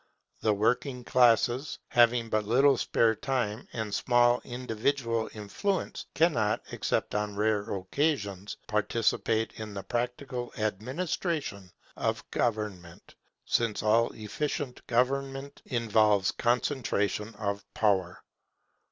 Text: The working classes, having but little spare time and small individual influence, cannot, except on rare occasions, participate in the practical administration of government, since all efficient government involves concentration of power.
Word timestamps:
The 0.39 0.55
working 0.55 1.03
classes, 1.03 1.77
having 1.89 2.27
but 2.29 2.43
little 2.47 2.75
spare 2.75 3.13
time 3.13 3.67
and 3.71 3.93
small 3.93 4.41
individual 4.43 5.29
influence, 5.31 6.07
cannot, 6.15 6.59
except 6.71 7.13
on 7.13 7.35
rare 7.35 7.71
occasions, 7.75 8.57
participate 8.67 9.53
in 9.59 9.75
the 9.75 9.83
practical 9.83 10.51
administration 10.57 11.71
of 11.97 12.27
government, 12.31 13.13
since 13.45 13.83
all 13.83 14.07
efficient 14.15 14.81
government 14.87 15.61
involves 15.65 16.31
concentration 16.31 17.35
of 17.35 17.63
power. 17.75 18.23